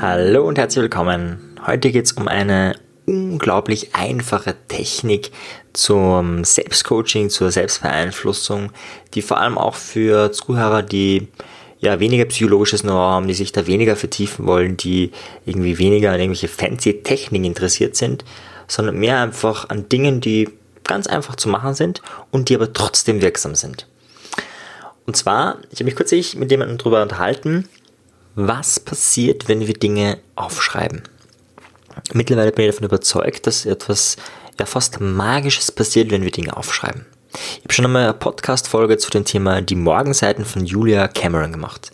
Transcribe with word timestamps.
Hallo 0.00 0.46
und 0.46 0.58
herzlich 0.58 0.82
willkommen. 0.82 1.56
Heute 1.64 1.92
geht 1.92 2.06
es 2.06 2.12
um 2.12 2.26
eine 2.26 2.74
unglaublich 3.06 3.94
einfache 3.94 4.56
Technik 4.66 5.30
zum 5.72 6.42
Selbstcoaching, 6.42 7.30
zur 7.30 7.52
Selbstbeeinflussung, 7.52 8.72
die 9.14 9.22
vor 9.22 9.38
allem 9.38 9.56
auch 9.56 9.74
für 9.74 10.32
Zuhörer, 10.32 10.82
die 10.82 11.28
ja 11.78 12.00
weniger 12.00 12.24
psychologisches 12.24 12.82
Know-how 12.82 13.12
haben, 13.12 13.28
die 13.28 13.34
sich 13.34 13.52
da 13.52 13.68
weniger 13.68 13.94
vertiefen 13.94 14.46
wollen, 14.46 14.76
die 14.76 15.12
irgendwie 15.44 15.78
weniger 15.78 16.10
an 16.10 16.18
irgendwelche 16.18 16.48
fancy 16.48 17.02
Techniken 17.04 17.44
interessiert 17.44 17.94
sind, 17.94 18.24
sondern 18.66 18.98
mehr 18.98 19.20
einfach 19.20 19.68
an 19.68 19.88
Dingen, 19.88 20.20
die 20.20 20.48
ganz 20.82 21.06
einfach 21.06 21.36
zu 21.36 21.48
machen 21.48 21.74
sind 21.74 22.02
und 22.32 22.48
die 22.48 22.56
aber 22.56 22.72
trotzdem 22.72 23.22
wirksam 23.22 23.54
sind. 23.54 23.86
Und 25.06 25.16
zwar, 25.16 25.58
ich 25.70 25.78
habe 25.78 25.84
mich 25.84 25.96
kürzlich 25.96 26.36
mit 26.36 26.50
jemandem 26.50 26.78
darüber 26.78 27.02
unterhalten, 27.02 27.68
was 28.34 28.80
passiert, 28.80 29.48
wenn 29.48 29.66
wir 29.66 29.74
Dinge 29.74 30.18
aufschreiben. 30.34 31.02
Mittlerweile 32.12 32.52
bin 32.52 32.66
ich 32.66 32.72
davon 32.72 32.86
überzeugt, 32.86 33.46
dass 33.46 33.64
etwas 33.64 34.16
ja 34.58 34.66
fast 34.66 35.00
Magisches 35.00 35.72
passiert, 35.72 36.10
wenn 36.10 36.22
wir 36.22 36.30
Dinge 36.30 36.56
aufschreiben. 36.56 37.06
Ich 37.32 37.64
habe 37.64 37.72
schon 37.72 37.84
einmal 37.84 38.04
eine 38.04 38.14
Podcast-Folge 38.14 38.98
zu 38.98 39.10
dem 39.10 39.24
Thema 39.24 39.60
Die 39.60 39.74
Morgenseiten 39.74 40.44
von 40.44 40.64
Julia 40.64 41.08
Cameron 41.08 41.52
gemacht. 41.52 41.92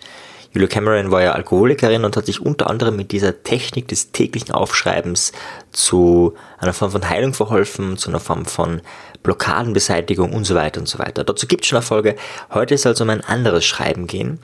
Julia 0.52 0.69
Cameron 0.69 1.11
war 1.11 1.23
ja 1.23 1.33
Alkoholikerin 1.33 2.05
und 2.05 2.15
hat 2.15 2.27
sich 2.27 2.41
unter 2.41 2.69
anderem 2.69 2.97
mit 2.97 3.10
dieser 3.10 3.43
Technik 3.43 3.88
des 3.88 4.12
täglichen 4.12 4.52
Aufschreibens 4.52 5.33
zu 5.70 6.34
einer 6.59 6.74
Form 6.74 6.91
von 6.91 7.09
Heilung 7.09 7.33
verholfen, 7.33 7.97
zu 7.97 8.10
einer 8.10 8.20
Form 8.20 8.45
von 8.45 8.83
Blockadenbeseitigung 9.23 10.33
und 10.33 10.45
so 10.45 10.55
weiter 10.55 10.80
und 10.80 10.87
so 10.87 10.98
weiter. 10.98 11.24
Dazu 11.24 11.46
gibt 11.46 11.65
es 11.65 11.69
schon 11.69 11.79
eine 11.79 11.87
Folge. 11.87 12.16
Heute 12.52 12.77
soll 12.77 12.93
es 12.93 13.01
um 13.01 13.09
ein 13.09 13.23
anderes 13.23 13.65
Schreiben 13.65 14.07
gehen. 14.07 14.41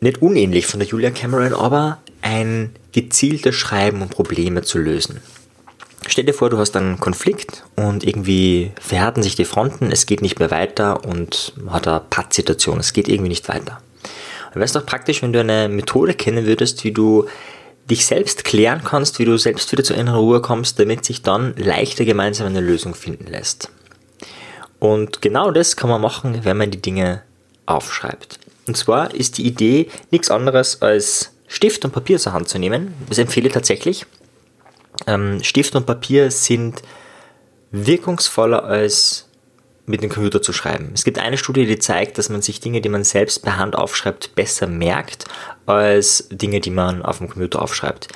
Nicht 0.00 0.22
unähnlich 0.22 0.66
von 0.66 0.80
der 0.80 0.88
Julia 0.88 1.10
Cameron, 1.10 1.52
aber 1.52 1.98
ein 2.22 2.74
gezieltes 2.92 3.54
Schreiben, 3.54 4.00
um 4.00 4.08
Probleme 4.08 4.62
zu 4.62 4.78
lösen. 4.78 5.20
Stell 6.06 6.24
dir 6.24 6.32
vor, 6.32 6.48
du 6.48 6.58
hast 6.58 6.74
einen 6.74 6.98
Konflikt 6.98 7.64
und 7.76 8.02
irgendwie 8.02 8.72
verhärten 8.80 9.22
sich 9.22 9.36
die 9.36 9.44
Fronten, 9.44 9.92
es 9.92 10.06
geht 10.06 10.22
nicht 10.22 10.40
mehr 10.40 10.50
weiter 10.50 11.04
und 11.04 11.52
man 11.56 11.74
hat 11.74 11.86
eine 11.86 12.00
Pattsituation, 12.00 12.80
es 12.80 12.92
geht 12.92 13.08
irgendwie 13.08 13.28
nicht 13.28 13.48
weiter. 13.48 13.80
Wäre 14.54 14.64
es 14.64 14.72
doch 14.72 14.86
praktisch, 14.86 15.22
wenn 15.22 15.32
du 15.32 15.40
eine 15.40 15.68
Methode 15.68 16.14
kennen 16.14 16.46
würdest, 16.46 16.84
wie 16.84 16.92
du 16.92 17.26
dich 17.90 18.06
selbst 18.06 18.44
klären 18.44 18.82
kannst, 18.84 19.18
wie 19.18 19.24
du 19.24 19.36
selbst 19.36 19.72
wieder 19.72 19.82
zur 19.82 19.96
inneren 19.96 20.20
Ruhe 20.20 20.40
kommst, 20.40 20.78
damit 20.78 21.04
sich 21.04 21.22
dann 21.22 21.54
leichter 21.56 22.04
gemeinsam 22.04 22.46
eine 22.46 22.60
Lösung 22.60 22.94
finden 22.94 23.26
lässt. 23.26 23.70
Und 24.78 25.22
genau 25.22 25.50
das 25.50 25.76
kann 25.76 25.90
man 25.90 26.00
machen, 26.00 26.40
wenn 26.44 26.56
man 26.56 26.70
die 26.70 26.82
Dinge 26.82 27.22
aufschreibt. 27.66 28.38
Und 28.66 28.76
zwar 28.76 29.14
ist 29.14 29.38
die 29.38 29.46
Idee 29.46 29.88
nichts 30.10 30.30
anderes 30.30 30.82
als 30.82 31.32
Stift 31.46 31.84
und 31.84 31.92
Papier 31.92 32.18
zur 32.18 32.32
Hand 32.32 32.48
zu 32.48 32.58
nehmen. 32.58 32.94
Das 33.08 33.18
empfehle 33.18 33.48
ich 33.48 33.54
tatsächlich. 33.54 34.06
Ähm, 35.06 35.42
Stift 35.42 35.74
und 35.74 35.86
Papier 35.86 36.30
sind 36.30 36.82
wirkungsvoller 37.70 38.64
als 38.64 39.28
mit 39.92 40.02
dem 40.02 40.08
Computer 40.08 40.40
zu 40.40 40.54
schreiben. 40.54 40.90
Es 40.94 41.04
gibt 41.04 41.18
eine 41.18 41.36
Studie, 41.36 41.66
die 41.66 41.78
zeigt, 41.78 42.16
dass 42.16 42.30
man 42.30 42.40
sich 42.40 42.60
Dinge, 42.60 42.80
die 42.80 42.88
man 42.88 43.04
selbst 43.04 43.42
per 43.42 43.58
Hand 43.58 43.76
aufschreibt, 43.76 44.34
besser 44.34 44.66
merkt, 44.66 45.26
als 45.66 46.28
Dinge, 46.30 46.60
die 46.60 46.70
man 46.70 47.02
auf 47.02 47.18
dem 47.18 47.28
Computer 47.28 47.60
aufschreibt. 47.60 48.08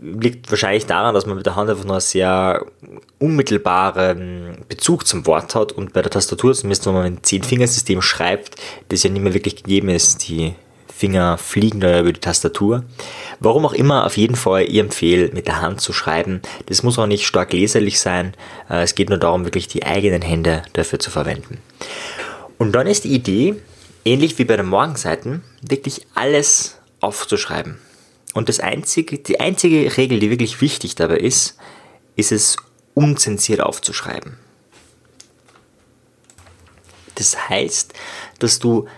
Liegt 0.00 0.50
wahrscheinlich 0.50 0.84
daran, 0.84 1.14
dass 1.14 1.24
man 1.24 1.36
mit 1.36 1.46
der 1.46 1.56
Hand 1.56 1.70
einfach 1.70 1.84
nur 1.84 1.94
einen 1.94 2.00
sehr 2.02 2.66
unmittelbaren 3.18 4.58
Bezug 4.68 5.06
zum 5.06 5.26
Wort 5.26 5.54
hat 5.54 5.72
und 5.72 5.94
bei 5.94 6.02
der 6.02 6.10
Tastatur, 6.10 6.52
zumindest 6.52 6.84
wenn 6.86 6.92
man 6.92 7.06
ein 7.06 7.24
Zehn-Fingersystem 7.24 8.02
schreibt, 8.02 8.56
das 8.90 9.02
ja 9.02 9.08
nicht 9.08 9.22
mehr 9.22 9.32
wirklich 9.32 9.56
gegeben 9.56 9.88
ist, 9.88 10.28
die 10.28 10.54
Finger 10.98 11.38
fliegen 11.38 11.78
da 11.78 12.00
über 12.00 12.12
die 12.12 12.18
Tastatur. 12.18 12.82
Warum 13.38 13.64
auch 13.64 13.72
immer, 13.72 14.04
auf 14.04 14.16
jeden 14.16 14.34
Fall, 14.34 14.64
ich 14.64 14.78
empfehle, 14.78 15.30
mit 15.32 15.46
der 15.46 15.62
Hand 15.62 15.80
zu 15.80 15.92
schreiben. 15.92 16.42
Das 16.66 16.82
muss 16.82 16.98
auch 16.98 17.06
nicht 17.06 17.24
stark 17.24 17.52
leserlich 17.52 18.00
sein. 18.00 18.34
Äh, 18.68 18.82
es 18.82 18.96
geht 18.96 19.08
nur 19.08 19.18
darum, 19.18 19.44
wirklich 19.44 19.68
die 19.68 19.84
eigenen 19.84 20.22
Hände 20.22 20.64
dafür 20.72 20.98
zu 20.98 21.12
verwenden. 21.12 21.58
Und 22.58 22.72
dann 22.72 22.88
ist 22.88 23.04
die 23.04 23.14
Idee, 23.14 23.54
ähnlich 24.04 24.38
wie 24.38 24.44
bei 24.44 24.56
den 24.56 24.66
Morgenseiten, 24.66 25.44
wirklich 25.62 26.04
alles 26.16 26.78
aufzuschreiben. 26.98 27.78
Und 28.34 28.48
das 28.48 28.58
einzige, 28.58 29.18
die 29.18 29.38
einzige 29.38 29.96
Regel, 29.96 30.18
die 30.18 30.30
wirklich 30.30 30.60
wichtig 30.60 30.96
dabei 30.96 31.18
ist, 31.18 31.56
ist 32.16 32.32
es 32.32 32.56
unzensiert 32.94 33.60
aufzuschreiben. 33.60 34.36
Das 37.14 37.48
heißt, 37.48 37.94
dass 38.40 38.58
du 38.58 38.88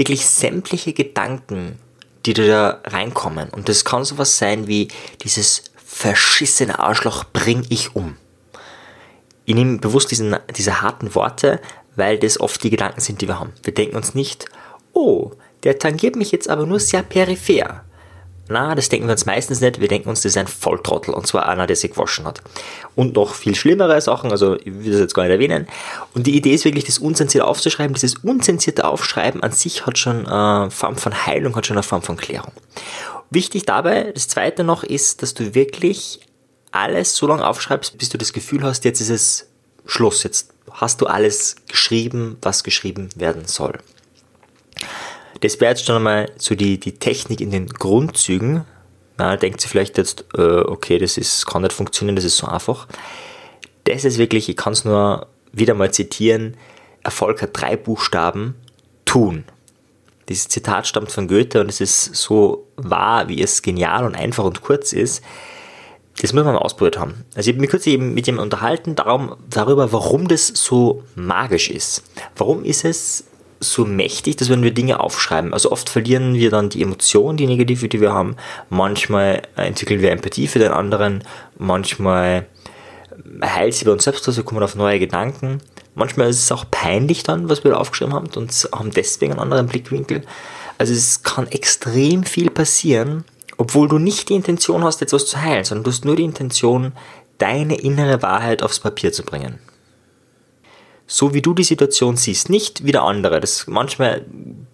wirklich 0.00 0.26
sämtliche 0.26 0.94
Gedanken, 0.94 1.78
die 2.24 2.32
da 2.32 2.80
reinkommen. 2.86 3.50
Und 3.50 3.68
das 3.68 3.84
kann 3.84 4.02
sowas 4.02 4.38
sein 4.38 4.66
wie 4.66 4.88
dieses 5.22 5.64
verschissene 5.76 6.78
Arschloch 6.78 7.24
bring 7.24 7.66
ich 7.68 7.94
um. 7.94 8.16
Ich 9.44 9.54
nehme 9.54 9.78
bewusst 9.78 10.10
diesen, 10.10 10.36
diese 10.56 10.80
harten 10.80 11.14
Worte, 11.14 11.60
weil 11.96 12.18
das 12.18 12.40
oft 12.40 12.64
die 12.64 12.70
Gedanken 12.70 13.02
sind, 13.02 13.20
die 13.20 13.28
wir 13.28 13.38
haben. 13.38 13.52
Wir 13.62 13.74
denken 13.74 13.96
uns 13.96 14.14
nicht, 14.14 14.46
oh, 14.94 15.32
der 15.64 15.78
tangiert 15.78 16.16
mich 16.16 16.32
jetzt 16.32 16.48
aber 16.48 16.64
nur 16.64 16.80
sehr 16.80 17.02
peripher. 17.02 17.84
Na, 18.50 18.74
das 18.74 18.88
denken 18.88 19.06
wir 19.06 19.12
uns 19.12 19.26
meistens 19.26 19.60
nicht. 19.60 19.80
Wir 19.80 19.86
denken 19.86 20.08
uns, 20.08 20.22
das 20.22 20.32
ist 20.32 20.36
ein 20.36 20.48
Volltrottel 20.48 21.14
und 21.14 21.24
zwar 21.24 21.48
einer, 21.48 21.68
der 21.68 21.76
sich 21.76 21.92
gewaschen 21.92 22.26
hat. 22.26 22.40
Und 22.96 23.14
noch 23.14 23.34
viel 23.34 23.54
schlimmere 23.54 24.00
Sachen, 24.00 24.32
also 24.32 24.56
ich 24.56 24.66
will 24.66 24.90
das 24.90 25.00
jetzt 25.00 25.14
gar 25.14 25.22
nicht 25.22 25.32
erwähnen. 25.32 25.68
Und 26.14 26.26
die 26.26 26.36
Idee 26.36 26.54
ist 26.54 26.64
wirklich, 26.64 26.84
das 26.84 26.98
unzensiert 26.98 27.44
aufzuschreiben. 27.44 27.94
Dieses 27.94 28.16
unzensierte 28.16 28.86
Aufschreiben 28.86 29.40
an 29.44 29.52
sich 29.52 29.86
hat 29.86 29.98
schon 29.98 30.26
eine 30.26 30.70
Form 30.72 30.96
von 30.96 31.26
Heilung, 31.26 31.54
hat 31.54 31.66
schon 31.66 31.76
eine 31.76 31.84
Form 31.84 32.02
von 32.02 32.16
Klärung. 32.16 32.52
Wichtig 33.30 33.66
dabei, 33.66 34.10
das 34.12 34.26
zweite 34.26 34.64
noch 34.64 34.82
ist, 34.82 35.22
dass 35.22 35.32
du 35.34 35.54
wirklich 35.54 36.18
alles 36.72 37.14
so 37.14 37.28
lange 37.28 37.46
aufschreibst, 37.46 37.98
bis 37.98 38.08
du 38.08 38.18
das 38.18 38.32
Gefühl 38.32 38.64
hast, 38.64 38.84
jetzt 38.84 39.00
ist 39.00 39.10
es 39.10 39.46
Schluss. 39.86 40.24
Jetzt 40.24 40.52
hast 40.72 41.00
du 41.00 41.06
alles 41.06 41.54
geschrieben, 41.68 42.36
was 42.42 42.64
geschrieben 42.64 43.10
werden 43.14 43.46
soll. 43.46 43.78
Das 45.40 45.60
wäre 45.60 45.70
jetzt 45.70 45.86
schon 45.86 45.96
einmal 45.96 46.30
so 46.36 46.54
die, 46.54 46.78
die 46.78 46.92
Technik 46.92 47.40
in 47.40 47.50
den 47.50 47.66
Grundzügen. 47.68 48.64
Na, 49.16 49.36
denkt 49.36 49.60
sie 49.60 49.68
vielleicht 49.68 49.98
jetzt, 49.98 50.24
äh, 50.36 50.60
okay, 50.60 50.98
das 50.98 51.16
ist, 51.16 51.46
kann 51.46 51.62
nicht 51.62 51.72
funktionieren, 51.72 52.16
das 52.16 52.24
ist 52.24 52.36
so 52.36 52.46
einfach. 52.46 52.86
Das 53.84 54.04
ist 54.04 54.18
wirklich, 54.18 54.48
ich 54.48 54.56
kann 54.56 54.72
es 54.72 54.84
nur 54.84 55.26
wieder 55.52 55.74
mal 55.74 55.92
zitieren, 55.92 56.56
Erfolg 57.02 57.42
hat 57.42 57.50
drei 57.52 57.76
Buchstaben, 57.76 58.54
tun. 59.04 59.44
Dieses 60.28 60.48
Zitat 60.48 60.86
stammt 60.86 61.10
von 61.10 61.26
Goethe 61.26 61.60
und 61.60 61.68
es 61.68 61.80
ist 61.80 62.14
so 62.14 62.66
wahr, 62.76 63.28
wie 63.28 63.42
es 63.42 63.62
genial 63.62 64.04
und 64.04 64.14
einfach 64.14 64.44
und 64.44 64.62
kurz 64.62 64.92
ist. 64.92 65.22
Das 66.20 66.32
muss 66.32 66.44
man 66.44 66.54
mal 66.54 66.60
ausprobiert 66.60 66.98
haben. 66.98 67.24
Also 67.34 67.50
ich 67.50 67.54
habe 67.56 67.60
mich 67.62 67.70
kurz 67.70 67.86
eben 67.86 68.14
mit 68.14 68.26
jemandem 68.26 68.44
unterhalten 68.44 68.94
darum, 68.94 69.36
darüber, 69.48 69.92
warum 69.92 70.28
das 70.28 70.48
so 70.48 71.02
magisch 71.14 71.70
ist. 71.70 72.04
Warum 72.36 72.62
ist 72.64 72.84
es 72.84 73.24
so 73.60 73.84
mächtig, 73.84 74.36
dass 74.36 74.48
wenn 74.48 74.62
wir 74.62 74.72
Dinge 74.72 75.00
aufschreiben, 75.00 75.52
also 75.52 75.70
oft 75.70 75.90
verlieren 75.90 76.34
wir 76.34 76.50
dann 76.50 76.70
die 76.70 76.82
Emotionen, 76.82 77.36
die 77.36 77.46
negative, 77.46 77.88
die 77.88 78.00
wir 78.00 78.12
haben. 78.12 78.36
Manchmal 78.70 79.42
entwickeln 79.54 80.00
wir 80.00 80.10
Empathie 80.10 80.48
für 80.48 80.58
den 80.58 80.72
anderen, 80.72 81.22
manchmal 81.58 82.46
heilt 83.44 83.74
sie 83.74 83.84
bei 83.84 83.92
uns 83.92 84.04
selbst, 84.04 84.26
also 84.26 84.38
wir 84.38 84.44
kommen 84.44 84.62
auf 84.62 84.74
neue 84.74 84.98
Gedanken. 84.98 85.58
Manchmal 85.94 86.30
ist 86.30 86.42
es 86.42 86.52
auch 86.52 86.64
peinlich 86.70 87.22
dann, 87.22 87.50
was 87.50 87.62
wir 87.62 87.72
da 87.72 87.76
aufgeschrieben 87.76 88.14
haben 88.14 88.30
und 88.34 88.68
haben 88.72 88.90
deswegen 88.90 89.32
einen 89.32 89.42
anderen 89.42 89.66
Blickwinkel. 89.66 90.22
Also 90.78 90.94
es 90.94 91.22
kann 91.22 91.46
extrem 91.48 92.24
viel 92.24 92.48
passieren, 92.48 93.24
obwohl 93.58 93.88
du 93.88 93.98
nicht 93.98 94.30
die 94.30 94.34
Intention 94.34 94.84
hast, 94.84 95.02
etwas 95.02 95.26
zu 95.26 95.42
heilen, 95.42 95.64
sondern 95.64 95.84
du 95.84 95.90
hast 95.90 96.06
nur 96.06 96.16
die 96.16 96.24
Intention, 96.24 96.92
deine 97.36 97.78
innere 97.78 98.22
Wahrheit 98.22 98.62
aufs 98.62 98.80
Papier 98.80 99.12
zu 99.12 99.22
bringen 99.22 99.58
so 101.12 101.34
wie 101.34 101.42
du 101.42 101.54
die 101.54 101.64
Situation 101.64 102.16
siehst, 102.16 102.50
nicht 102.50 102.84
wie 102.84 102.92
der 102.92 103.02
andere. 103.02 103.40
Das, 103.40 103.66
manchmal 103.66 104.24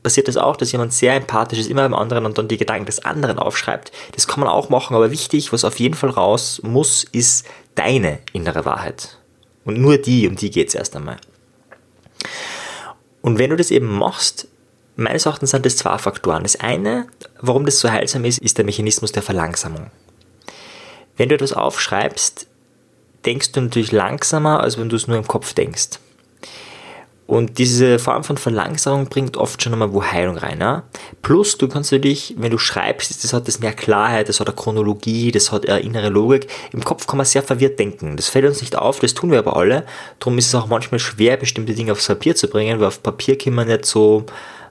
passiert 0.02 0.28
das 0.28 0.36
auch, 0.36 0.56
dass 0.56 0.70
jemand 0.70 0.92
sehr 0.92 1.14
empathisch 1.14 1.58
ist, 1.58 1.70
immer 1.70 1.80
beim 1.80 1.94
anderen 1.94 2.26
und 2.26 2.36
dann 2.36 2.46
die 2.46 2.58
Gedanken 2.58 2.84
des 2.84 3.02
anderen 3.06 3.38
aufschreibt. 3.38 3.90
Das 4.12 4.28
kann 4.28 4.40
man 4.40 4.48
auch 4.50 4.68
machen, 4.68 4.94
aber 4.94 5.10
wichtig, 5.10 5.54
was 5.54 5.64
auf 5.64 5.80
jeden 5.80 5.94
Fall 5.94 6.10
raus 6.10 6.60
muss, 6.62 7.04
ist 7.04 7.46
deine 7.74 8.18
innere 8.34 8.66
Wahrheit. 8.66 9.16
Und 9.64 9.80
nur 9.80 9.96
die, 9.96 10.28
um 10.28 10.36
die 10.36 10.50
geht 10.50 10.68
es 10.68 10.74
erst 10.74 10.94
einmal. 10.94 11.16
Und 13.22 13.38
wenn 13.38 13.48
du 13.48 13.56
das 13.56 13.70
eben 13.70 13.86
machst, 13.86 14.46
meines 14.94 15.24
Erachtens 15.24 15.52
sind 15.52 15.64
das 15.64 15.78
zwei 15.78 15.96
Faktoren. 15.96 16.42
Das 16.42 16.60
eine, 16.60 17.06
warum 17.40 17.64
das 17.64 17.80
so 17.80 17.90
heilsam 17.90 18.26
ist, 18.26 18.38
ist 18.38 18.58
der 18.58 18.66
Mechanismus 18.66 19.10
der 19.10 19.22
Verlangsamung. 19.22 19.90
Wenn 21.16 21.30
du 21.30 21.34
etwas 21.34 21.54
aufschreibst, 21.54 22.46
denkst 23.24 23.52
du 23.52 23.62
natürlich 23.62 23.90
langsamer, 23.90 24.60
als 24.60 24.76
wenn 24.76 24.90
du 24.90 24.96
es 24.96 25.06
nur 25.08 25.16
im 25.16 25.26
Kopf 25.26 25.54
denkst. 25.54 25.98
Und 27.26 27.58
diese 27.58 27.98
Form 27.98 28.22
von 28.22 28.36
Verlangsamung 28.36 29.06
bringt 29.06 29.36
oft 29.36 29.60
schon 29.60 29.72
einmal 29.72 29.92
wo 29.92 30.02
Heilung 30.02 30.38
rein. 30.38 30.60
Ja? 30.60 30.84
Plus, 31.22 31.58
du 31.58 31.66
kannst 31.66 31.90
natürlich, 31.90 32.34
wenn 32.38 32.52
du 32.52 32.58
schreibst, 32.58 33.24
das 33.24 33.32
hat 33.32 33.48
das 33.48 33.58
mehr 33.58 33.72
Klarheit, 33.72 34.28
das 34.28 34.38
hat 34.38 34.46
eine 34.46 34.54
Chronologie, 34.54 35.32
das 35.32 35.50
hat 35.50 35.68
eine 35.68 35.80
innere 35.80 36.08
Logik. 36.08 36.46
Im 36.72 36.84
Kopf 36.84 37.08
kann 37.08 37.16
man 37.16 37.26
sehr 37.26 37.42
verwirrt 37.42 37.80
denken. 37.80 38.16
Das 38.16 38.28
fällt 38.28 38.44
uns 38.44 38.60
nicht 38.60 38.76
auf, 38.76 39.00
das 39.00 39.14
tun 39.14 39.32
wir 39.32 39.40
aber 39.40 39.56
alle. 39.56 39.84
Darum 40.20 40.38
ist 40.38 40.46
es 40.46 40.54
auch 40.54 40.68
manchmal 40.68 41.00
schwer, 41.00 41.36
bestimmte 41.36 41.74
Dinge 41.74 41.92
aufs 41.92 42.06
Papier 42.06 42.36
zu 42.36 42.46
bringen, 42.46 42.78
weil 42.78 42.86
auf 42.86 43.02
Papier 43.02 43.36
kann 43.36 43.54
man 43.54 43.66
nicht 43.66 43.86
so 43.86 44.24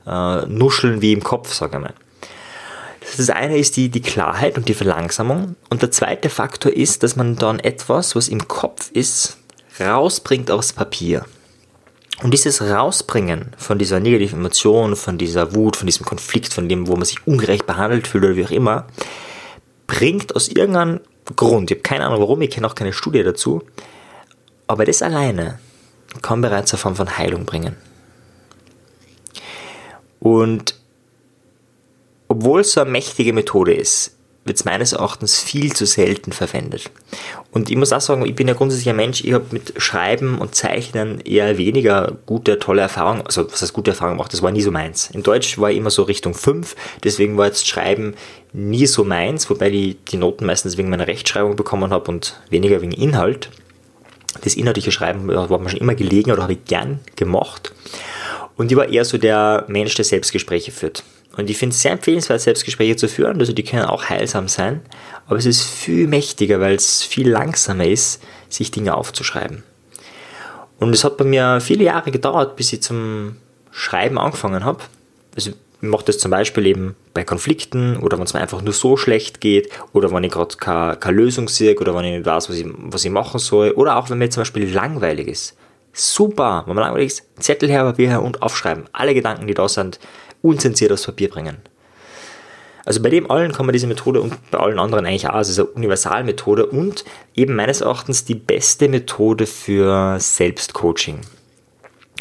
äh, 0.07 0.45
nuscheln 0.45 1.01
wie 1.01 1.11
im 1.11 1.23
Kopf, 1.23 1.53
sage 1.53 1.75
ich 1.75 1.83
mal. 1.83 1.93
Das 3.17 3.29
eine 3.29 3.57
ist 3.57 3.75
die, 3.75 3.89
die 3.89 4.01
Klarheit 4.01 4.57
und 4.57 4.67
die 4.67 4.73
Verlangsamung. 4.73 5.55
Und 5.69 5.81
der 5.81 5.91
zweite 5.91 6.29
Faktor 6.29 6.71
ist, 6.71 7.03
dass 7.03 7.17
man 7.17 7.35
dann 7.35 7.59
etwas, 7.59 8.15
was 8.15 8.29
im 8.29 8.47
Kopf 8.47 8.91
ist, 8.91 9.37
rausbringt 9.79 10.49
aufs 10.49 10.73
Papier. 10.73 11.25
Und 12.23 12.33
dieses 12.33 12.61
Rausbringen 12.61 13.51
von 13.57 13.77
dieser 13.77 13.99
negativen 13.99 14.39
Emotion, 14.39 14.95
von 14.95 15.17
dieser 15.17 15.53
Wut, 15.53 15.75
von 15.75 15.85
diesem 15.85 16.05
Konflikt, 16.05 16.53
von 16.53 16.69
dem, 16.69 16.87
wo 16.87 16.95
man 16.95 17.05
sich 17.05 17.27
ungerecht 17.27 17.65
behandelt 17.65 18.07
fühlt 18.07 18.23
oder 18.23 18.35
wie 18.35 18.45
auch 18.45 18.51
immer, 18.51 18.87
bringt 19.85 20.35
aus 20.35 20.47
irgendeinem 20.47 21.01
Grund, 21.35 21.71
ich 21.71 21.77
habe 21.77 21.83
keine 21.83 22.05
Ahnung 22.05 22.21
warum, 22.21 22.41
ich 22.41 22.51
kenne 22.51 22.67
auch 22.67 22.75
keine 22.75 22.93
Studie 22.93 23.23
dazu, 23.23 23.63
aber 24.67 24.85
das 24.85 25.01
alleine 25.01 25.59
kann 26.21 26.41
bereits 26.41 26.73
eine 26.73 26.79
Form 26.79 26.95
von 26.95 27.17
Heilung 27.17 27.45
bringen. 27.45 27.75
Und 30.19 30.75
obwohl 32.27 32.61
es 32.61 32.71
so 32.71 32.81
eine 32.81 32.89
mächtige 32.89 33.33
Methode 33.33 33.73
ist, 33.73 34.14
wird 34.45 34.57
es 34.57 34.63
meines 34.63 34.93
Erachtens 34.93 35.39
viel 35.39 35.73
zu 35.73 35.87
selten 35.87 36.31
verwendet. 36.31 36.91
Und 37.51 37.71
ich 37.71 37.75
muss 37.75 37.91
auch 37.91 37.99
sagen, 38.01 38.25
ich 38.25 38.35
bin 38.35 38.47
ja 38.47 38.53
grundsätzlich 38.53 38.89
ein 38.89 38.95
Mensch, 38.95 39.23
ich 39.23 39.33
habe 39.33 39.45
mit 39.49 39.73
Schreiben 39.77 40.37
und 40.37 40.53
Zeichnen 40.53 41.19
eher 41.21 41.57
weniger 41.57 42.15
gute, 42.27 42.59
tolle 42.59 42.83
Erfahrungen, 42.83 43.23
also 43.25 43.51
was 43.51 43.63
heißt 43.63 43.73
gute 43.73 43.91
Erfahrungen 43.91 44.17
gemacht, 44.17 44.31
das 44.31 44.43
war 44.43 44.51
nie 44.51 44.61
so 44.61 44.71
meins. 44.71 45.09
In 45.11 45.23
Deutsch 45.23 45.57
war 45.57 45.71
ich 45.71 45.77
immer 45.77 45.89
so 45.89 46.03
Richtung 46.03 46.35
5, 46.35 46.75
deswegen 47.03 47.37
war 47.37 47.47
jetzt 47.47 47.67
Schreiben 47.67 48.13
nie 48.53 48.85
so 48.85 49.03
meins, 49.03 49.49
wobei 49.49 49.71
ich 49.71 49.97
die 50.09 50.17
Noten 50.17 50.45
meistens 50.45 50.77
wegen 50.77 50.89
meiner 50.89 51.07
Rechtschreibung 51.07 51.55
bekommen 51.55 51.91
habe 51.91 52.09
und 52.11 52.39
weniger 52.51 52.81
wegen 52.81 52.91
Inhalt. 52.91 53.49
Das 54.43 54.53
inhaltliche 54.53 54.91
Schreiben 54.91 55.27
war 55.27 55.57
mir 55.57 55.69
schon 55.69 55.79
immer 55.79 55.95
gelegen 55.95 56.31
oder 56.31 56.43
habe 56.43 56.53
ich 56.53 56.65
gern 56.65 56.99
gemacht. 57.15 57.73
Und 58.57 58.71
ich 58.71 58.77
war 58.77 58.89
eher 58.89 59.05
so 59.05 59.17
der 59.17 59.65
Mensch, 59.67 59.95
der 59.95 60.05
Selbstgespräche 60.05 60.71
führt. 60.71 61.03
Und 61.37 61.49
ich 61.49 61.57
finde 61.57 61.73
es 61.73 61.81
sehr 61.81 61.91
empfehlenswert, 61.91 62.41
Selbstgespräche 62.41 62.95
zu 62.95 63.07
führen. 63.07 63.39
Also 63.39 63.53
die 63.53 63.63
können 63.63 63.85
auch 63.85 64.05
heilsam 64.05 64.47
sein. 64.47 64.81
Aber 65.27 65.37
es 65.37 65.45
ist 65.45 65.63
viel 65.63 66.07
mächtiger, 66.07 66.59
weil 66.59 66.75
es 66.75 67.03
viel 67.03 67.29
langsamer 67.29 67.85
ist, 67.85 68.23
sich 68.49 68.71
Dinge 68.71 68.95
aufzuschreiben. 68.95 69.63
Und 70.79 70.93
es 70.93 71.03
hat 71.03 71.17
bei 71.17 71.25
mir 71.25 71.59
viele 71.61 71.83
Jahre 71.83 72.11
gedauert, 72.11 72.55
bis 72.55 72.73
ich 72.73 72.81
zum 72.81 73.37
Schreiben 73.71 74.17
angefangen 74.17 74.63
habe. 74.63 74.79
Also 75.35 75.51
ich 75.51 75.55
mache 75.81 76.05
das 76.05 76.17
zum 76.17 76.31
Beispiel 76.31 76.65
eben 76.65 76.95
bei 77.13 77.23
Konflikten 77.23 77.97
oder 77.97 78.17
wenn 78.17 78.25
es 78.25 78.33
mir 78.33 78.41
einfach 78.41 78.61
nur 78.61 78.73
so 78.73 78.97
schlecht 78.97 79.41
geht 79.41 79.69
oder 79.93 80.11
wenn 80.11 80.23
ich 80.23 80.31
gerade 80.31 80.55
keine, 80.57 80.95
keine 80.95 81.17
Lösung 81.17 81.47
sehe 81.49 81.77
oder 81.77 81.95
wenn 81.95 82.05
ich 82.05 82.17
nicht 82.17 82.25
weiß, 82.25 82.49
was 82.49 82.57
ich, 82.57 82.65
was 82.67 83.05
ich 83.05 83.11
machen 83.11 83.39
soll 83.39 83.71
oder 83.71 83.97
auch 83.97 84.09
wenn 84.09 84.17
mir 84.17 84.29
zum 84.29 84.41
Beispiel 84.41 84.71
langweilig 84.71 85.27
ist. 85.27 85.57
Super, 85.93 86.63
wenn 86.65 86.75
man 86.75 86.83
langweilig 86.85 87.07
ist, 87.07 87.23
Zettel 87.39 87.69
her, 87.69 87.83
Papier 87.83 88.09
her 88.09 88.21
und 88.21 88.41
aufschreiben. 88.41 88.85
Alle 88.91 89.13
Gedanken, 89.13 89.47
die 89.47 89.53
da 89.53 89.67
sind, 89.69 89.99
unzensiert 90.45 90.91
aufs 90.91 91.05
Papier 91.05 91.29
bringen. 91.29 91.57
Also 92.85 93.01
bei 93.01 93.09
dem 93.09 93.29
allen 93.31 93.51
kann 93.51 93.65
man 93.65 93.73
diese 93.73 93.87
Methode 93.87 94.21
und 94.21 94.51
bei 94.51 94.59
allen 94.59 94.77
anderen 94.77 95.07
eigentlich 95.07 95.27
auch, 95.27 95.33
also 95.33 95.49
es 95.49 95.57
ist 95.57 95.65
eine 95.65 95.75
Universalmethode 95.75 96.67
und 96.67 97.03
eben 97.35 97.55
meines 97.55 97.81
Erachtens 97.81 98.25
die 98.25 98.35
beste 98.35 98.87
Methode 98.87 99.47
für 99.47 100.19
Selbstcoaching. 100.19 101.21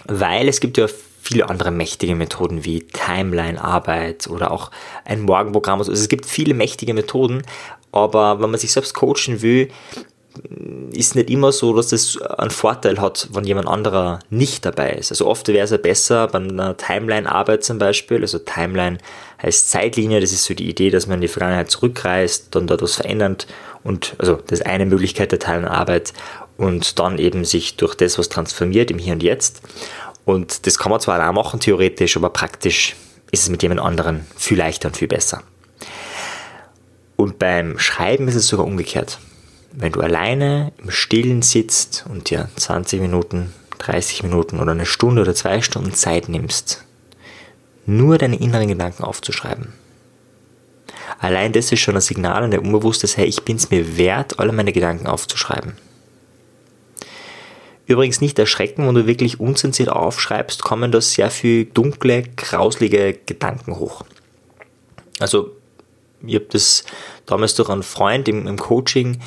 Weil 0.07 0.49
es 0.49 0.61
gibt 0.61 0.79
ja 0.79 0.87
viele 1.21 1.51
andere 1.51 1.71
mächtige 1.71 2.15
Methoden 2.15 2.65
wie 2.65 2.81
Timeline-Arbeit 2.81 4.27
oder 4.29 4.51
auch 4.51 4.71
ein 5.05 5.21
Morgenprogramm. 5.21 5.81
Also 5.81 5.93
es 5.93 6.09
gibt 6.09 6.25
viele 6.25 6.55
mächtige 6.55 6.95
Methoden, 6.95 7.43
aber 7.93 8.41
wenn 8.41 8.51
man 8.51 8.59
sich 8.59 8.73
selbst 8.73 8.95
coachen 8.95 9.43
will, 9.43 9.69
ist 10.93 11.15
nicht 11.15 11.31
immer 11.31 11.53
so, 11.53 11.75
dass 11.75 11.89
das 11.89 12.21
einen 12.21 12.51
Vorteil 12.51 13.01
hat, 13.01 13.29
wenn 13.33 13.45
jemand 13.45 13.69
anderer 13.69 14.21
nicht 14.31 14.65
dabei 14.65 14.93
ist. 14.93 15.13
Also 15.13 15.27
oft 15.27 15.47
wäre 15.49 15.65
es 15.65 15.71
ja 15.71 15.77
besser 15.77 16.27
bei 16.29 16.39
einer 16.39 16.77
Timeline-Arbeit 16.77 17.65
zum 17.65 17.79
Beispiel. 17.79 18.21
Also 18.21 18.39
Timeline 18.39 18.99
heißt 19.43 19.71
Zeitlinie, 19.71 20.21
das 20.21 20.33
ist 20.33 20.45
so 20.45 20.55
die 20.55 20.69
Idee, 20.69 20.91
dass 20.91 21.07
man 21.07 21.17
in 21.17 21.23
die 21.23 21.29
Vergangenheit 21.29 21.71
zurückreist, 21.71 22.55
dann 22.55 22.67
dort 22.67 22.83
was 22.83 22.97
verändert 22.97 23.47
und 23.83 24.15
also 24.19 24.35
das 24.47 24.61
ist 24.61 24.67
eine 24.67 24.87
Möglichkeit 24.87 25.33
der 25.33 25.39
Timeline-Arbeit 25.39 26.13
und 26.57 26.99
dann 26.99 27.19
eben 27.19 27.45
sich 27.45 27.77
durch 27.77 27.95
das 27.95 28.19
was 28.19 28.29
transformiert 28.29 28.91
im 28.91 28.99
Hier 28.99 29.13
und 29.13 29.23
Jetzt. 29.23 29.61
Und 30.25 30.67
das 30.67 30.79
kann 30.79 30.91
man 30.91 31.01
zwar 31.01 31.29
auch 31.29 31.33
machen, 31.33 31.61
theoretisch, 31.61 32.17
aber 32.17 32.31
praktisch 32.31 32.97
ist 33.31 33.43
es 33.43 33.49
mit 33.51 33.63
jemand 33.63 33.81
anderen 33.81 34.27
viel 34.37 34.57
leichter 34.57 34.89
und 34.89 34.97
viel 34.97 35.09
besser. 35.09 35.43
Und 37.17 37.39
beim 37.39 37.79
Schreiben 37.79 38.27
ist 38.29 38.37
es 38.37 38.47
sogar 38.47 38.67
umgekehrt 38.67 39.19
wenn 39.77 39.93
du 39.93 40.01
alleine 40.01 40.73
im 40.79 40.91
Stillen 40.91 41.43
sitzt 41.43 42.05
und 42.09 42.31
dir 42.31 42.49
20 42.57 43.01
Minuten, 43.01 43.53
30 43.79 44.23
Minuten 44.23 44.61
oder 44.61 44.73
eine 44.73 44.87
Stunde 44.87 45.23
oder 45.23 45.35
zwei 45.35 45.61
Stunden 45.63 45.93
Zeit 45.93 46.29
nimmst, 46.29 46.85
nur 47.87 48.19
deine 48.19 48.37
inneren 48.37 48.69
Gedanken 48.69 49.03
aufzuschreiben. 49.03 49.73
Allein 51.19 51.53
das 51.53 51.73
ist 51.73 51.81
schon 51.81 51.97
ein 51.97 52.01
Signal 52.01 52.45
an 52.45 52.51
der 52.51 52.63
Unbewusstes, 52.63 53.17
hey, 53.17 53.27
ich 53.27 53.43
bin 53.43 53.57
es 53.57 53.71
mir 53.71 53.97
wert, 53.97 54.39
alle 54.39 54.53
meine 54.53 54.73
Gedanken 54.73 55.07
aufzuschreiben. 55.07 55.75
Übrigens 57.87 58.21
nicht 58.21 58.39
erschrecken, 58.39 58.87
wenn 58.87 58.95
du 58.95 59.07
wirklich 59.07 59.41
unzensiert 59.41 59.91
aufschreibst, 59.91 60.63
kommen 60.63 60.91
da 60.91 61.01
sehr 61.01 61.31
viel 61.31 61.67
dunkle, 61.67 62.23
grauslige 62.37 63.19
Gedanken 63.27 63.77
hoch. 63.79 64.05
Also, 65.19 65.51
ich 66.27 66.35
habe 66.37 66.47
das 66.51 66.85
damals 67.27 67.55
durch 67.55 67.69
einen 67.69 67.83
Freund 67.83 68.29
im, 68.29 68.47
im 68.47 68.59
Coaching 68.59 69.21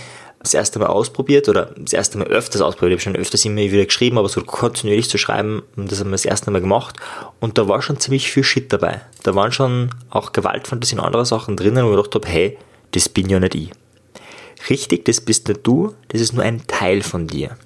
das 0.48 0.54
erste 0.54 0.80
Mal 0.80 0.88
ausprobiert 0.88 1.50
oder 1.50 1.74
das 1.78 1.94
erste 1.94 2.18
Mal 2.18 2.28
öfters 2.28 2.62
ausprobiert. 2.62 3.00
Ich 3.00 3.06
habe 3.06 3.16
schon 3.16 3.22
öfters 3.22 3.46
immer 3.46 3.58
wieder 3.58 3.86
geschrieben, 3.86 4.18
aber 4.18 4.30
so 4.30 4.42
kontinuierlich 4.42 5.10
zu 5.10 5.18
schreiben, 5.18 5.64
das 5.76 6.00
haben 6.00 6.08
wir 6.08 6.14
das 6.14 6.26
erste 6.26 6.52
Mal 6.52 6.62
gemacht. 6.62 6.96
Und 7.40 7.58
da 7.58 7.68
war 7.68 7.82
schon 7.82 8.00
ziemlich 8.00 8.32
viel 8.32 8.44
Shit 8.44 8.72
dabei. 8.74 9.02
Da 9.24 9.36
waren 9.36 9.52
schon 9.52 9.90
auch 10.10 10.32
Gewaltfantasien 10.32 11.00
und 11.00 11.06
andere 11.06 11.26
Sachen 11.26 11.56
drinnen, 11.58 11.86
wo 11.86 11.90
ich 11.92 11.98
gedacht 11.98 12.16
habe, 12.16 12.28
hey, 12.28 12.58
das 12.92 13.10
bin 13.10 13.30
ja 13.30 13.40
nicht 13.40 13.56
ich. 13.56 13.72
Richtig, 14.70 15.06
das 15.06 15.22
bist 15.22 15.48
nicht 15.48 15.62
du, 15.64 15.94
das 16.08 16.22
ist 16.22 16.34
nur 16.34 16.44
ein 16.44 16.66
Teil 16.68 17.02
von 17.04 17.28
dir. 17.28 17.58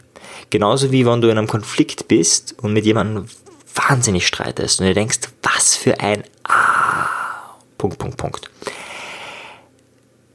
Genauso 0.49 0.91
wie 0.91 1.05
wenn 1.05 1.21
du 1.21 1.29
in 1.29 1.37
einem 1.37 1.47
Konflikt 1.47 2.07
bist 2.07 2.55
und 2.61 2.73
mit 2.73 2.85
jemandem 2.85 3.27
wahnsinnig 3.73 4.27
streitest 4.27 4.81
und 4.81 4.87
du 4.87 4.93
denkst, 4.93 5.19
was 5.43 5.75
für 5.75 5.99
ein 5.99 6.23
Ah, 6.43 7.07
Punkt, 7.77 7.97
Punkt, 7.97 8.17
Punkt 8.17 8.51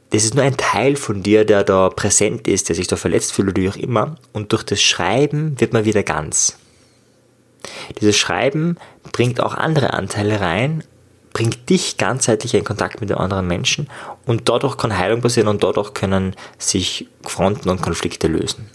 das 0.09 0.23
ist 0.23 0.35
nur 0.35 0.43
ein 0.43 0.55
Teil 0.55 0.95
von 0.95 1.21
dir, 1.21 1.43
der 1.43 1.63
da 1.63 1.89
präsent 1.89 2.47
ist, 2.47 2.69
der 2.69 2.75
sich 2.75 2.87
da 2.87 2.95
verletzt 2.95 3.33
fühlt 3.33 3.49
oder 3.49 3.61
wie 3.61 3.69
auch 3.69 3.75
immer. 3.75 4.15
Und 4.31 4.53
durch 4.53 4.63
das 4.63 4.81
Schreiben 4.81 5.59
wird 5.59 5.73
man 5.73 5.85
wieder 5.85 6.03
ganz. 6.03 6.57
Dieses 7.99 8.15
Schreiben 8.15 8.77
bringt 9.11 9.41
auch 9.41 9.53
andere 9.53 9.93
Anteile 9.93 10.39
rein, 10.39 10.83
bringt 11.33 11.69
dich 11.69 11.97
ganzheitlich 11.97 12.53
in 12.53 12.63
Kontakt 12.63 13.01
mit 13.01 13.09
den 13.09 13.17
anderen 13.17 13.47
Menschen 13.47 13.89
und 14.25 14.49
dadurch 14.49 14.77
kann 14.77 14.97
Heilung 14.97 15.21
passieren 15.21 15.49
und 15.49 15.63
dadurch 15.63 15.93
können 15.93 16.35
sich 16.57 17.07
Fronten 17.23 17.69
und 17.69 17.81
Konflikte 17.81 18.27
lösen. 18.27 18.69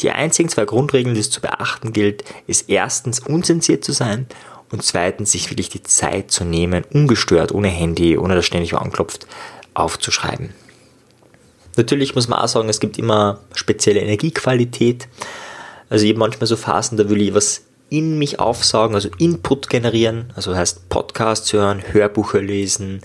Die 0.00 0.10
einzigen 0.10 0.48
zwei 0.48 0.64
Grundregeln, 0.64 1.14
die 1.14 1.20
es 1.20 1.30
zu 1.30 1.40
beachten 1.40 1.92
gilt, 1.92 2.22
ist 2.46 2.68
erstens 2.68 3.18
unzensiert 3.20 3.82
zu 3.82 3.92
sein 3.92 4.26
und 4.70 4.84
zweitens 4.84 5.32
sich 5.32 5.50
wirklich 5.50 5.70
die 5.70 5.82
Zeit 5.82 6.30
zu 6.30 6.44
nehmen, 6.44 6.84
ungestört, 6.92 7.50
ohne 7.52 7.68
Handy, 7.68 8.16
ohne 8.16 8.36
dass 8.36 8.46
ständig 8.46 8.74
anklopft, 8.74 9.26
aufzuschreiben. 9.78 10.50
Natürlich 11.76 12.14
muss 12.14 12.28
man 12.28 12.40
auch 12.40 12.48
sagen, 12.48 12.68
es 12.68 12.80
gibt 12.80 12.98
immer 12.98 13.38
spezielle 13.54 14.00
Energiequalität. 14.00 15.08
Also 15.88 16.04
ich 16.04 16.10
habe 16.10 16.18
manchmal 16.18 16.46
so 16.46 16.56
Phasen, 16.56 16.98
da 16.98 17.08
will 17.08 17.22
ich 17.22 17.34
was 17.34 17.62
in 17.90 18.18
mich 18.18 18.38
aufsaugen, 18.38 18.94
also 18.94 19.08
Input 19.18 19.70
generieren, 19.70 20.30
also 20.36 20.54
heißt 20.54 20.88
Podcasts 20.90 21.52
hören, 21.52 21.82
Hörbücher 21.92 22.42
lesen, 22.42 23.00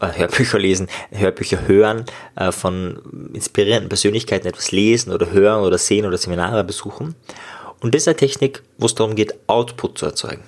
äh, 0.00 0.08
Hörbücher 0.18 0.58
lesen, 0.58 0.88
Hörbücher 1.12 1.68
hören, 1.68 2.04
äh, 2.34 2.50
von 2.50 3.30
inspirierenden 3.32 3.88
Persönlichkeiten 3.88 4.48
etwas 4.48 4.72
lesen 4.72 5.12
oder 5.12 5.30
hören 5.30 5.62
oder 5.62 5.78
sehen 5.78 6.04
oder 6.06 6.18
Seminare 6.18 6.64
besuchen. 6.64 7.14
Und 7.80 7.94
das 7.94 8.02
ist 8.02 8.08
eine 8.08 8.16
Technik, 8.16 8.62
wo 8.78 8.86
es 8.86 8.94
darum 8.94 9.14
geht, 9.14 9.34
Output 9.46 9.98
zu 9.98 10.06
erzeugen. 10.06 10.42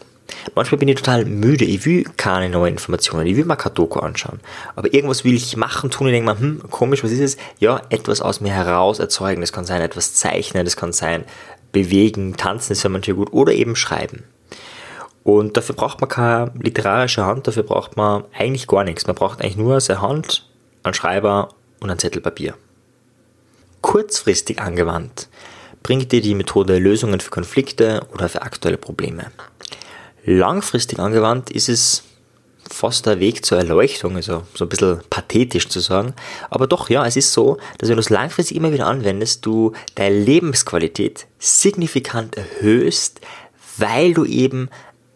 Manchmal 0.54 0.78
bin 0.78 0.88
ich 0.88 0.97
total 0.97 1.25
müde, 1.25 1.64
ich 1.64 1.85
will 1.85 2.04
keine 2.16 2.49
neuen 2.49 2.75
Informationen, 2.75 3.26
ich 3.26 3.37
will 3.37 3.45
mal 3.45 3.56
kein 3.56 3.75
Doku 3.75 4.00
anschauen. 4.00 4.40
Aber 4.75 4.92
irgendwas 4.92 5.25
will 5.25 5.35
ich 5.35 5.56
machen, 5.56 5.90
tun, 5.90 6.09
ich 6.09 6.12
denke 6.12 6.26
mal, 6.26 6.38
hm, 6.38 6.62
komisch, 6.71 7.04
was 7.04 7.12
ist 7.12 7.21
es? 7.21 7.37
Ja, 7.59 7.83
etwas 7.90 8.21
aus 8.21 8.40
mir 8.40 8.52
heraus 8.52 8.99
erzeugen. 8.99 9.40
Das 9.40 9.52
kann 9.52 9.64
sein, 9.64 9.80
etwas 9.80 10.14
zeichnen, 10.14 10.64
das 10.64 10.76
kann 10.76 10.92
sein, 10.92 11.25
bewegen, 11.73 12.37
tanzen 12.37 12.73
ist 12.73 12.83
ja 12.83 12.90
manchmal 12.90 13.16
gut 13.16 13.33
oder 13.33 13.52
eben 13.52 13.76
schreiben. 13.76 14.25
Und 15.23 15.56
dafür 15.56 15.75
braucht 15.75 16.00
man 16.00 16.09
keine 16.09 16.52
literarische 16.61 17.26
Hand, 17.26 17.47
dafür 17.49 17.64
braucht 17.64 17.97
man 17.97 18.25
eigentlich 18.33 18.66
gar 18.68 18.85
nichts. 18.85 19.06
Man 19.06 19.16
braucht 19.16 19.40
eigentlich 19.40 19.56
nur 19.56 19.80
seine 19.80 20.00
Hand, 20.00 20.49
einen 20.85 20.95
Schreiber 20.95 21.49
und 21.80 21.90
ein 21.90 21.99
Zettel 21.99 22.23
Papier. 22.23 22.54
Kurzfristig 23.80 24.61
angewandt 24.61 25.28
bringt 25.83 26.12
dir 26.12 26.21
die 26.21 26.35
Methode 26.35 26.78
Lösungen 26.78 27.21
für 27.21 27.30
Konflikte 27.30 28.06
oder 28.14 28.28
für 28.28 28.42
aktuelle 28.42 28.76
Probleme. 28.76 29.30
Langfristig 30.26 30.99
angewandt 30.99 31.50
ist 31.50 31.68
es 31.68 32.02
fast 32.68 33.06
der 33.06 33.21
Weg 33.21 33.45
zur 33.45 33.59
Erleuchtung, 33.59 34.16
also 34.16 34.42
so 34.54 34.64
ein 34.64 34.68
bisschen 34.68 35.00
pathetisch 35.09 35.68
zu 35.68 35.78
sagen. 35.78 36.14
Aber 36.50 36.66
doch, 36.66 36.90
ja, 36.90 37.06
es 37.06 37.16
ist 37.16 37.33
so, 37.33 37.59
dass 37.78 37.88
wenn 37.88 37.97
du 37.97 38.00
es 38.00 38.11
langfristig 38.11 38.56
immer 38.56 38.73
wieder 38.73 38.87
anwendest, 38.87 39.47
du 39.47 39.73
deine 39.95 40.18
Lebensqualität 40.18 41.28
signifikant 41.38 42.37
erhöhst, 42.37 43.21
weil 43.78 44.14
du 44.14 44.25
eben 44.25 44.68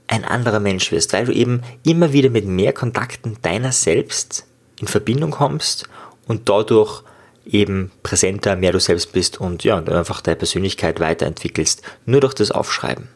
ein 0.07 0.25
anderer 0.25 0.61
Mensch 0.61 0.93
wirst, 0.93 1.13
weil 1.13 1.27
du 1.27 1.33
eben 1.33 1.63
immer 1.85 2.13
wieder 2.13 2.31
mit 2.31 2.47
mehr 2.47 2.73
Kontakten 2.73 3.37
deiner 3.43 3.73
selbst 3.73 4.47
in 4.79 4.87
Verbindung 4.87 5.33
kommst 5.33 5.89
und 6.29 6.49
dadurch 6.49 7.03
eben 7.45 7.91
präsenter, 8.05 8.55
mehr 8.55 8.71
du 8.73 8.79
selbst 8.79 9.13
bist 9.13 9.41
und 9.41 9.65
ja, 9.65 9.79
einfach 9.79 10.21
deine 10.21 10.37
Persönlichkeit 10.37 11.01
weiterentwickelst. 11.01 11.83
Nur 12.07 12.21
durch 12.21 12.35
das 12.35 12.53
Aufschreiben. 12.53 13.09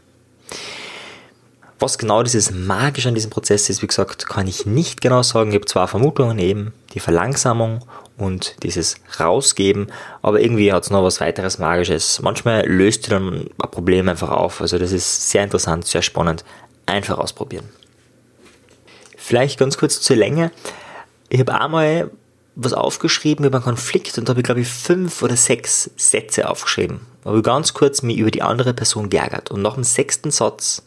Was 1.84 1.98
genau 1.98 2.22
dieses 2.22 2.50
Magische 2.50 3.10
an 3.10 3.14
diesem 3.14 3.30
Prozess 3.30 3.68
ist, 3.68 3.82
wie 3.82 3.86
gesagt, 3.86 4.26
kann 4.26 4.46
ich 4.46 4.64
nicht 4.64 5.02
genau 5.02 5.22
sagen. 5.22 5.50
Ich 5.50 5.56
habe 5.56 5.66
zwar 5.66 5.86
Vermutungen 5.86 6.38
eben, 6.38 6.72
die 6.94 6.98
Verlangsamung 6.98 7.84
und 8.16 8.56
dieses 8.62 8.96
Rausgeben, 9.20 9.88
aber 10.22 10.40
irgendwie 10.40 10.72
hat 10.72 10.84
es 10.84 10.88
noch 10.88 11.04
was 11.04 11.20
weiteres 11.20 11.58
Magisches. 11.58 12.22
Manchmal 12.22 12.66
löst 12.66 13.04
du 13.04 13.10
dann 13.10 13.50
ein 13.58 13.70
Problem 13.70 14.08
einfach 14.08 14.30
auf. 14.30 14.62
Also 14.62 14.78
das 14.78 14.92
ist 14.92 15.28
sehr 15.28 15.44
interessant, 15.44 15.86
sehr 15.86 16.00
spannend. 16.00 16.42
Einfach 16.86 17.18
ausprobieren. 17.18 17.68
Vielleicht 19.18 19.58
ganz 19.58 19.76
kurz 19.76 20.00
zur 20.00 20.16
Länge. 20.16 20.52
Ich 21.28 21.40
habe 21.40 21.60
einmal 21.60 22.10
was 22.54 22.72
aufgeschrieben 22.72 23.44
über 23.44 23.58
einen 23.58 23.64
Konflikt 23.64 24.16
und 24.16 24.26
da 24.26 24.30
habe 24.30 24.40
ich 24.40 24.44
glaube 24.44 24.62
ich 24.62 24.68
fünf 24.68 25.20
oder 25.20 25.36
sechs 25.36 25.90
Sätze 25.98 26.48
aufgeschrieben. 26.48 27.00
Da 27.24 27.28
habe 27.28 27.40
ich 27.40 27.44
ganz 27.44 27.74
kurz 27.74 28.00
mich 28.00 28.16
über 28.16 28.30
die 28.30 28.40
andere 28.40 28.72
Person 28.72 29.10
geärgert 29.10 29.50
und 29.50 29.60
nach 29.60 29.74
dem 29.74 29.84
sechsten 29.84 30.30
Satz 30.30 30.82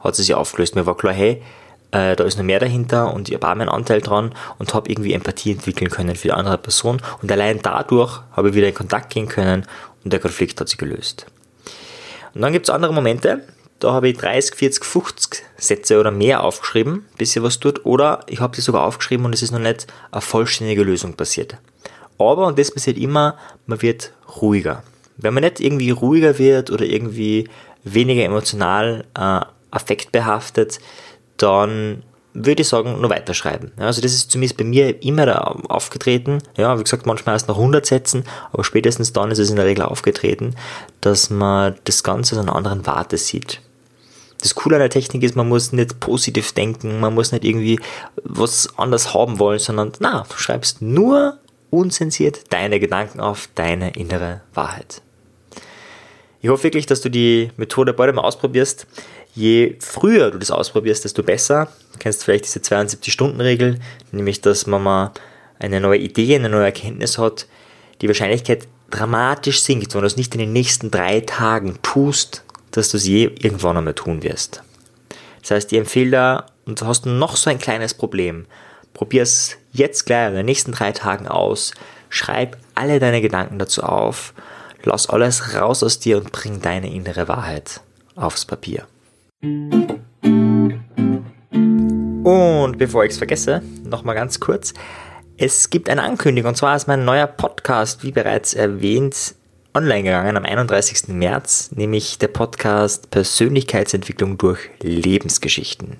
hat 0.00 0.16
sie 0.16 0.22
sich 0.22 0.34
aufgelöst. 0.34 0.74
Mir 0.74 0.86
war 0.86 0.96
klar, 0.96 1.12
hey, 1.12 1.42
äh, 1.90 2.16
da 2.16 2.24
ist 2.24 2.36
noch 2.36 2.44
mehr 2.44 2.60
dahinter 2.60 3.14
und 3.14 3.28
ich 3.28 3.34
habe 3.34 3.48
auch 3.48 3.54
meinen 3.54 3.68
Anteil 3.68 4.00
dran 4.00 4.34
und 4.58 4.74
habe 4.74 4.90
irgendwie 4.90 5.14
Empathie 5.14 5.52
entwickeln 5.52 5.90
können 5.90 6.16
für 6.16 6.28
die 6.28 6.32
andere 6.32 6.58
Person 6.58 7.00
und 7.22 7.32
allein 7.32 7.60
dadurch 7.62 8.20
habe 8.32 8.50
ich 8.50 8.54
wieder 8.54 8.68
in 8.68 8.74
Kontakt 8.74 9.10
gehen 9.10 9.28
können 9.28 9.66
und 10.04 10.12
der 10.12 10.20
Konflikt 10.20 10.60
hat 10.60 10.68
sich 10.68 10.78
gelöst. 10.78 11.26
Und 12.34 12.42
dann 12.42 12.52
gibt 12.52 12.68
es 12.68 12.74
andere 12.74 12.92
Momente, 12.92 13.42
da 13.78 13.92
habe 13.92 14.08
ich 14.08 14.18
30, 14.18 14.56
40, 14.56 14.84
50 14.84 15.42
Sätze 15.56 16.00
oder 16.00 16.10
mehr 16.10 16.42
aufgeschrieben, 16.42 17.06
bis 17.16 17.34
ihr 17.36 17.42
was 17.42 17.60
tut, 17.60 17.86
oder 17.86 18.20
ich 18.26 18.40
habe 18.40 18.54
sie 18.56 18.62
sogar 18.62 18.84
aufgeschrieben 18.84 19.24
und 19.24 19.32
es 19.32 19.42
ist 19.42 19.52
noch 19.52 19.58
nicht 19.58 19.86
eine 20.10 20.20
vollständige 20.20 20.82
Lösung 20.82 21.14
passiert. 21.14 21.56
Aber, 22.18 22.46
und 22.48 22.58
das 22.58 22.72
passiert 22.72 22.98
immer, 22.98 23.38
man 23.66 23.80
wird 23.80 24.12
ruhiger. 24.40 24.82
Wenn 25.16 25.34
man 25.34 25.44
nicht 25.44 25.60
irgendwie 25.60 25.90
ruhiger 25.90 26.38
wird 26.38 26.70
oder 26.70 26.84
irgendwie 26.84 27.48
weniger 27.84 28.24
emotional 28.24 29.04
äh, 29.16 29.40
affektbehaftet, 29.70 30.78
dann 31.36 32.02
würde 32.34 32.62
ich 32.62 32.68
sagen, 32.68 33.00
nur 33.00 33.10
weiterschreiben. 33.10 33.72
Also 33.78 34.00
das 34.00 34.12
ist 34.12 34.30
zumindest 34.30 34.58
bei 34.58 34.64
mir 34.64 35.02
immer 35.02 35.70
aufgetreten. 35.70 36.38
Ja, 36.56 36.78
wie 36.78 36.82
gesagt, 36.82 37.06
manchmal 37.06 37.34
erst 37.34 37.48
nach 37.48 37.56
100 37.56 37.84
Sätzen, 37.84 38.24
aber 38.52 38.64
spätestens 38.64 39.12
dann 39.12 39.30
ist 39.30 39.38
es 39.38 39.50
in 39.50 39.56
der 39.56 39.64
Regel 39.64 39.84
aufgetreten, 39.84 40.54
dass 41.00 41.30
man 41.30 41.74
das 41.84 42.02
Ganze 42.02 42.36
aus 42.36 42.42
einer 42.42 42.54
anderen 42.54 42.86
Warte 42.86 43.16
sieht. 43.16 43.60
Das 44.40 44.54
Coole 44.54 44.76
an 44.76 44.80
der 44.80 44.90
Technik 44.90 45.24
ist, 45.24 45.34
man 45.34 45.48
muss 45.48 45.72
nicht 45.72 45.98
positiv 45.98 46.52
denken, 46.52 47.00
man 47.00 47.14
muss 47.14 47.32
nicht 47.32 47.44
irgendwie 47.44 47.80
was 48.22 48.68
anders 48.76 49.14
haben 49.14 49.40
wollen, 49.40 49.58
sondern 49.58 49.92
na, 49.98 50.24
du 50.28 50.36
schreibst 50.36 50.80
nur 50.80 51.38
unzensiert 51.70 52.52
deine 52.52 52.78
Gedanken 52.78 53.20
auf, 53.20 53.48
deine 53.54 53.94
innere 53.94 54.42
Wahrheit. 54.54 55.02
Ich 56.40 56.48
hoffe 56.48 56.64
wirklich, 56.64 56.86
dass 56.86 57.00
du 57.00 57.08
die 57.08 57.50
Methode 57.56 57.92
bald 57.92 58.14
mal 58.14 58.22
ausprobierst. 58.22 58.86
Je 59.38 59.76
früher 59.78 60.32
du 60.32 60.38
das 60.38 60.50
ausprobierst, 60.50 61.04
desto 61.04 61.22
besser. 61.22 61.68
Du 61.92 62.00
kennst 62.00 62.24
vielleicht 62.24 62.46
diese 62.46 62.58
72-Stunden-Regel, 62.58 63.78
nämlich 64.10 64.40
dass 64.40 64.66
man 64.66 64.82
mal 64.82 65.12
eine 65.60 65.80
neue 65.80 66.00
Idee, 66.00 66.34
eine 66.34 66.48
neue 66.48 66.64
Erkenntnis 66.64 67.18
hat, 67.18 67.46
die 68.00 68.08
Wahrscheinlichkeit 68.08 68.66
dramatisch 68.90 69.62
sinkt, 69.62 69.94
wenn 69.94 70.00
du 70.00 70.08
es 70.08 70.16
nicht 70.16 70.34
in 70.34 70.40
den 70.40 70.52
nächsten 70.52 70.90
drei 70.90 71.20
Tagen 71.20 71.78
tust, 71.82 72.42
dass 72.72 72.88
du 72.88 72.96
es 72.96 73.06
je 73.06 73.30
irgendwann 73.40 73.76
einmal 73.76 73.94
tun 73.94 74.24
wirst. 74.24 74.64
Das 75.42 75.52
heißt, 75.52 75.70
ich 75.70 75.78
empfehle 75.78 76.10
da, 76.10 76.46
und 76.66 76.80
du 76.80 76.86
hast 76.86 77.06
noch 77.06 77.36
so 77.36 77.48
ein 77.48 77.60
kleines 77.60 77.94
Problem, 77.94 78.46
probier 78.92 79.22
es 79.22 79.56
jetzt 79.72 80.04
gleich 80.04 80.30
in 80.30 80.34
den 80.34 80.46
nächsten 80.46 80.72
drei 80.72 80.90
Tagen 80.90 81.28
aus, 81.28 81.74
schreib 82.08 82.56
alle 82.74 82.98
deine 82.98 83.20
Gedanken 83.20 83.60
dazu 83.60 83.84
auf, 83.84 84.34
lass 84.82 85.08
alles 85.08 85.54
raus 85.54 85.84
aus 85.84 86.00
dir 86.00 86.16
und 86.16 86.32
bring 86.32 86.60
deine 86.60 86.92
innere 86.92 87.28
Wahrheit 87.28 87.82
aufs 88.16 88.44
Papier. 88.44 88.88
Und 92.24 92.76
bevor 92.76 93.04
ich 93.04 93.12
es 93.12 93.18
vergesse, 93.18 93.62
nochmal 93.84 94.16
ganz 94.16 94.40
kurz. 94.40 94.74
Es 95.36 95.70
gibt 95.70 95.88
eine 95.88 96.02
Ankündigung, 96.02 96.48
und 96.48 96.56
zwar 96.56 96.74
ist 96.74 96.88
mein 96.88 97.04
neuer 97.04 97.28
Podcast, 97.28 98.02
wie 98.02 98.10
bereits 98.10 98.54
erwähnt, 98.54 99.36
online 99.74 100.02
gegangen 100.02 100.36
am 100.36 100.44
31. 100.44 101.08
März, 101.08 101.70
nämlich 101.72 102.18
der 102.18 102.26
Podcast 102.28 103.10
Persönlichkeitsentwicklung 103.10 104.38
durch 104.38 104.58
Lebensgeschichten. 104.82 105.98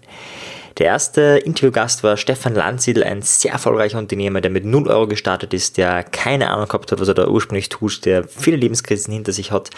Der 0.79 0.87
erste 0.87 1.39
Interviewgast 1.45 2.03
war 2.03 2.17
Stefan 2.17 2.55
Landsiedel, 2.55 3.05
ein 3.05 3.23
sehr 3.23 3.53
erfolgreicher 3.53 3.99
Unternehmer, 3.99 4.41
der 4.41 4.51
mit 4.51 4.65
0 4.65 4.89
Euro 4.89 5.07
gestartet 5.07 5.55
ist, 5.55 5.77
der 5.77 6.03
keine 6.03 6.51
Ahnung 6.51 6.67
gehabt 6.67 6.91
hat, 6.91 7.01
was 7.01 7.09
er 7.09 7.15
da 7.15 7.29
ursprünglich 7.29 7.69
tut, 7.69 8.05
der 8.05 8.25
viele 8.25 8.57
Lebenskrisen 8.57 9.13
hinter 9.13 9.33
sich 9.33 9.53
hat 9.53 9.71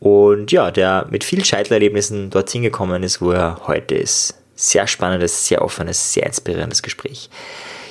und 0.00 0.52
ja, 0.52 0.70
der 0.70 1.06
mit 1.10 1.24
vielen 1.24 1.44
Scheitererlebnissen 1.44 2.30
dorthin 2.30 2.62
gekommen 2.62 3.02
ist, 3.02 3.20
wo 3.20 3.32
er 3.32 3.60
heute 3.66 3.94
ist. 3.94 4.34
Sehr 4.54 4.86
spannendes, 4.86 5.46
sehr 5.46 5.62
offenes, 5.62 6.12
sehr 6.12 6.26
inspirierendes 6.26 6.82
Gespräch. 6.82 7.28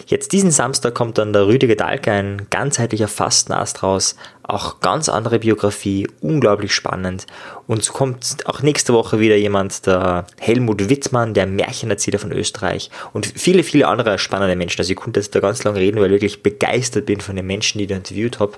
Jetzt 0.08 0.34
diesen 0.34 0.52
Samstag 0.52 0.94
kommt 0.94 1.18
dann 1.18 1.34
der 1.34 1.48
Rüdiger 1.48 1.76
Dahlke, 1.76 2.12
ein 2.12 2.48
ganzheitlicher 2.52 3.08
Fastenast 3.08 3.82
raus. 3.82 4.16
Auch 4.44 4.80
ganz 4.80 5.10
andere 5.10 5.40
Biografie, 5.40 6.08
unglaublich 6.22 6.76
spannend. 6.76 7.26
Und 7.66 7.84
so 7.84 7.92
kommt 7.92 8.38
auch 8.46 8.62
nächste 8.62 8.94
Woche 8.94 9.20
wieder 9.20 9.36
jemand, 9.36 9.88
der 9.88 10.28
Helmut 10.40 10.90
Wittmann, 10.90 11.34
der 11.34 11.48
Märchenerzähler 11.48 12.20
von 12.20 12.32
Österreich 12.32 12.92
und 13.14 13.26
viele, 13.26 13.64
viele 13.64 13.88
andere 13.88 14.20
spannende 14.20 14.56
Menschen. 14.56 14.80
Also 14.82 14.92
ich 14.92 14.98
konnte 14.98 15.20
jetzt 15.20 15.34
da 15.34 15.40
ganz 15.40 15.64
lange 15.64 15.80
reden, 15.80 16.00
weil 16.00 16.08
ich 16.08 16.12
wirklich 16.12 16.44
begeistert 16.44 17.08
bin 17.08 17.22
von 17.22 17.36
den 17.36 17.48
Menschen, 17.48 17.80
die 17.80 17.86
ich 17.86 17.92
interviewt 17.92 18.40
habe. 18.40 18.54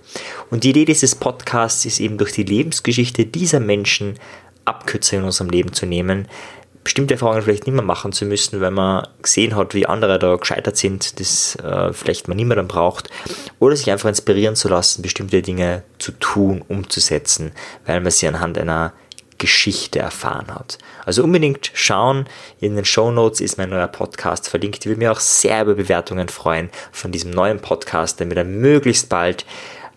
Und 0.51 0.65
die 0.65 0.71
Idee 0.71 0.83
dieses 0.83 1.15
Podcasts 1.15 1.85
ist 1.85 2.01
eben 2.01 2.17
durch 2.17 2.33
die 2.33 2.43
Lebensgeschichte 2.43 3.25
dieser 3.25 3.61
Menschen 3.61 4.15
Abkürzer 4.65 5.17
in 5.17 5.23
unserem 5.23 5.49
Leben 5.49 5.71
zu 5.71 5.85
nehmen, 5.85 6.27
bestimmte 6.87 7.15
Erfahrungen 7.15 7.41
vielleicht 7.41 7.65
nicht 7.65 7.75
mehr 7.75 7.83
machen 7.83 8.13
zu 8.13 8.23
müssen, 8.23 8.61
weil 8.61 8.71
man 8.71 9.05
gesehen 9.21 9.57
hat, 9.57 9.73
wie 9.73 9.87
andere 9.87 10.19
da 10.19 10.37
gescheitert 10.37 10.77
sind, 10.77 11.19
das 11.19 11.57
äh, 11.57 11.91
vielleicht 11.91 12.29
man 12.29 12.37
nicht 12.37 12.45
mehr 12.45 12.55
dann 12.55 12.69
braucht. 12.69 13.09
Oder 13.59 13.75
sich 13.75 13.91
einfach 13.91 14.07
inspirieren 14.07 14.55
zu 14.55 14.69
lassen, 14.69 15.01
bestimmte 15.01 15.41
Dinge 15.41 15.83
zu 15.99 16.13
tun, 16.13 16.63
umzusetzen, 16.65 17.51
weil 17.85 17.99
man 17.99 18.11
sie 18.11 18.25
anhand 18.25 18.57
einer 18.57 18.93
Geschichte 19.37 19.99
erfahren 19.99 20.47
hat. 20.47 20.77
Also 21.05 21.25
unbedingt 21.25 21.71
schauen. 21.73 22.25
In 22.61 22.77
den 22.77 22.85
Show 22.85 23.11
Notes 23.11 23.41
ist 23.41 23.57
mein 23.57 23.69
neuer 23.69 23.89
Podcast 23.89 24.47
verlinkt. 24.47 24.79
Ich 24.79 24.85
würde 24.85 24.99
mich 24.99 25.09
auch 25.09 25.19
sehr 25.19 25.63
über 25.63 25.75
Bewertungen 25.75 26.29
freuen 26.29 26.69
von 26.93 27.11
diesem 27.11 27.31
neuen 27.31 27.59
Podcast, 27.59 28.21
damit 28.21 28.37
er 28.37 28.45
möglichst 28.45 29.09
bald 29.09 29.45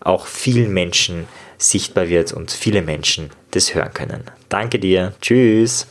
auch 0.01 0.25
vielen 0.25 0.73
Menschen 0.73 1.29
sichtbar 1.57 2.09
wird 2.09 2.33
und 2.33 2.51
viele 2.51 2.81
Menschen 2.81 3.29
das 3.51 3.73
hören 3.73 3.93
können. 3.93 4.25
Danke 4.49 4.77
dir. 4.77 5.13
Tschüss. 5.21 5.87